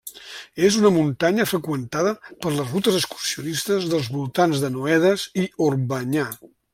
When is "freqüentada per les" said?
1.49-2.71